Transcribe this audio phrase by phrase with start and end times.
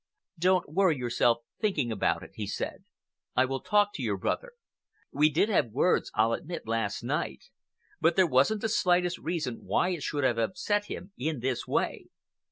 [0.39, 2.85] "Don't worry yourself thinking about it," he said.
[3.35, 4.53] "I will talk to your brother.
[5.11, 7.51] We did have words, I'll admit, last night,
[7.99, 12.07] but there wasn't the slightest reason why it should have upset him in this way.